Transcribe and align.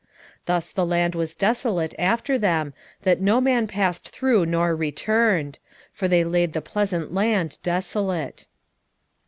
Thus 0.47 0.71
the 0.71 0.83
land 0.83 1.13
was 1.13 1.35
desolate 1.35 1.93
after 1.99 2.39
them, 2.39 2.73
that 3.03 3.21
no 3.21 3.39
man 3.39 3.67
passed 3.67 4.09
through 4.09 4.47
nor 4.47 4.75
returned: 4.75 5.59
for 5.91 6.07
they 6.07 6.23
laid 6.23 6.53
the 6.53 6.59
pleasant 6.61 7.13
land 7.13 7.59
desolate. 7.61 8.47